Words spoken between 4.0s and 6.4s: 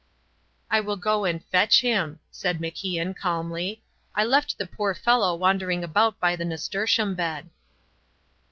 "I left the poor fellow wandering about by